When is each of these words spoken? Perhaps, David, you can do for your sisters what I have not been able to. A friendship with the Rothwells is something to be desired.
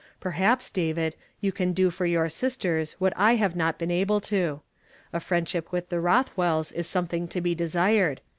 Perhaps, 0.19 0.71
David, 0.71 1.15
you 1.41 1.51
can 1.51 1.73
do 1.73 1.91
for 1.91 2.07
your 2.07 2.27
sisters 2.27 2.93
what 2.97 3.13
I 3.15 3.35
have 3.35 3.55
not 3.55 3.77
been 3.77 3.91
able 3.91 4.19
to. 4.21 4.61
A 5.13 5.19
friendship 5.19 5.71
with 5.71 5.89
the 5.89 6.01
Rothwells 6.01 6.71
is 6.71 6.87
something 6.87 7.27
to 7.27 7.39
be 7.39 7.53
desired. 7.53 8.19